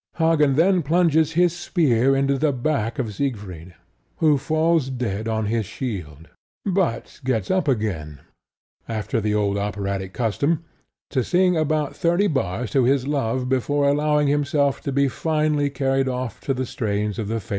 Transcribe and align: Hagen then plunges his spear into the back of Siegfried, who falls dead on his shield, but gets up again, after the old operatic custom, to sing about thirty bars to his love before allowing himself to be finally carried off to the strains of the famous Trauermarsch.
Hagen 0.15 0.55
then 0.55 0.81
plunges 0.81 1.33
his 1.33 1.55
spear 1.55 2.15
into 2.15 2.35
the 2.39 2.51
back 2.51 2.97
of 2.97 3.13
Siegfried, 3.13 3.75
who 4.17 4.35
falls 4.39 4.89
dead 4.89 5.27
on 5.27 5.45
his 5.45 5.67
shield, 5.67 6.27
but 6.65 7.21
gets 7.23 7.51
up 7.51 7.67
again, 7.67 8.21
after 8.89 9.21
the 9.21 9.35
old 9.35 9.59
operatic 9.59 10.11
custom, 10.11 10.65
to 11.11 11.23
sing 11.23 11.55
about 11.55 11.95
thirty 11.95 12.25
bars 12.25 12.71
to 12.71 12.83
his 12.83 13.05
love 13.05 13.47
before 13.47 13.87
allowing 13.87 14.27
himself 14.27 14.81
to 14.81 14.91
be 14.91 15.07
finally 15.07 15.69
carried 15.69 16.07
off 16.09 16.41
to 16.41 16.55
the 16.55 16.65
strains 16.65 17.19
of 17.19 17.27
the 17.27 17.33
famous 17.35 17.43
Trauermarsch. 17.43 17.49